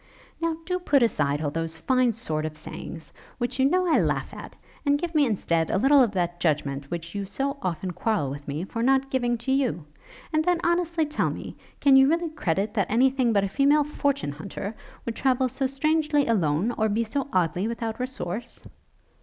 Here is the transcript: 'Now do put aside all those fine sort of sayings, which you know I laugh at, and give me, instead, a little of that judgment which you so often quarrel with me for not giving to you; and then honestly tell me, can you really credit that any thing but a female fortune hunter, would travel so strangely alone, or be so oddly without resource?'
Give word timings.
'Now 0.41 0.57
do 0.65 0.79
put 0.79 1.03
aside 1.03 1.43
all 1.43 1.51
those 1.51 1.77
fine 1.77 2.11
sort 2.11 2.43
of 2.47 2.57
sayings, 2.57 3.13
which 3.37 3.59
you 3.59 3.65
know 3.69 3.85
I 3.87 3.99
laugh 3.99 4.33
at, 4.33 4.55
and 4.83 4.97
give 4.97 5.13
me, 5.13 5.27
instead, 5.27 5.69
a 5.69 5.77
little 5.77 6.01
of 6.01 6.09
that 6.13 6.39
judgment 6.39 6.89
which 6.89 7.13
you 7.13 7.23
so 7.23 7.57
often 7.61 7.91
quarrel 7.91 8.31
with 8.31 8.47
me 8.47 8.63
for 8.63 8.81
not 8.81 9.11
giving 9.11 9.37
to 9.37 9.51
you; 9.51 9.85
and 10.33 10.43
then 10.43 10.59
honestly 10.63 11.05
tell 11.05 11.29
me, 11.29 11.55
can 11.79 11.95
you 11.95 12.09
really 12.09 12.29
credit 12.31 12.73
that 12.73 12.87
any 12.89 13.11
thing 13.11 13.31
but 13.31 13.43
a 13.43 13.47
female 13.47 13.83
fortune 13.83 14.31
hunter, 14.31 14.73
would 15.05 15.15
travel 15.15 15.47
so 15.47 15.67
strangely 15.67 16.25
alone, 16.25 16.71
or 16.79 16.89
be 16.89 17.03
so 17.03 17.27
oddly 17.31 17.67
without 17.67 17.99
resource?' 17.99 18.63